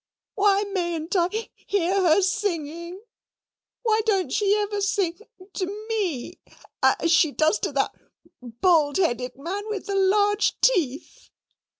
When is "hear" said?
1.53-1.93